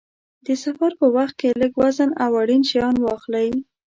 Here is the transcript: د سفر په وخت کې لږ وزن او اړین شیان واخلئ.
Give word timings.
د 0.45 0.47
سفر 0.63 0.91
په 0.99 1.07
وخت 1.15 1.35
کې 1.41 1.49
لږ 1.61 1.71
وزن 1.83 2.09
او 2.23 2.31
اړین 2.41 2.63
شیان 2.69 2.95
واخلئ. 3.05 3.49